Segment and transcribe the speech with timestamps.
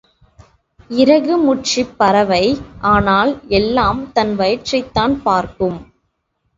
[0.89, 2.41] இறகு முற்றிப் பறவை
[2.89, 5.79] ஆனால் எல்லாம் தன் வயிற்றைத்தான் பார்க்கும்.